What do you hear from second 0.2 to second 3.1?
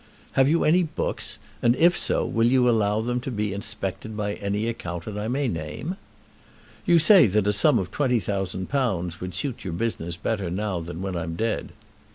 Have you any books; and, if so, will you allow